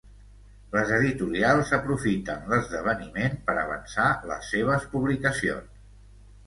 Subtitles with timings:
[0.75, 5.83] Les editorials aprofiten l’esdeveniment per avançar les seves publicacions.